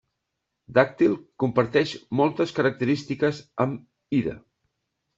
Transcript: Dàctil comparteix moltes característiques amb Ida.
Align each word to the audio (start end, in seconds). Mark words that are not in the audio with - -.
Dàctil 0.77 1.13
comparteix 1.43 1.93
moltes 2.23 2.57
característiques 2.63 3.45
amb 3.67 4.21
Ida. 4.23 4.39